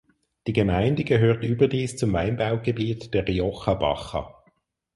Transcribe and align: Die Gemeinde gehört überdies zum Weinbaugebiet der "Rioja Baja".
Die 0.47 0.53
Gemeinde 0.53 1.03
gehört 1.03 1.43
überdies 1.43 1.95
zum 1.95 2.11
Weinbaugebiet 2.13 3.13
der 3.13 3.27
"Rioja 3.27 3.75
Baja". 3.75 4.33